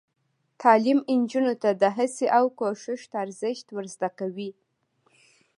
[0.61, 4.49] تعلیم نجونو ته د هڅې او کوشش ارزښت ور زده کوي.